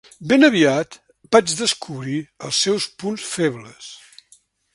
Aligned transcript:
Ben 0.29 0.43
aviat 0.45 0.95
vaig 1.35 1.53
descobrir 1.59 2.17
els 2.49 2.63
seus 2.65 2.89
punts 3.05 3.29
febles. 3.35 3.93